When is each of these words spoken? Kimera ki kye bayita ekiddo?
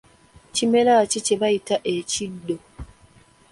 Kimera 0.55 0.95
ki 1.09 1.19
kye 1.25 1.35
bayita 1.41 1.75
ekiddo? 1.95 2.55